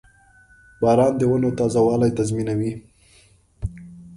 •باران 0.81 1.13
د 1.17 1.21
ونو 1.29 1.49
تازهوالی 1.59 2.09
تضمینوي. 2.19 2.73